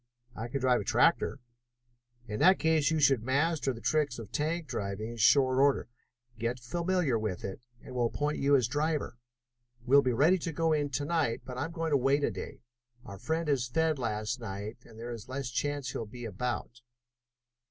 [0.35, 1.37] "I can drive a tractor."
[2.27, 5.89] "In that case you should master the tricks of tank driving in short order.
[6.39, 9.19] Get familiar with it and we'll appoint you as driver.
[9.85, 12.31] We'll be ready to go in to night, but I am going to wait a
[12.31, 12.61] day.
[13.05, 16.81] Our friend was fed last night, and there is less chance he'll be about."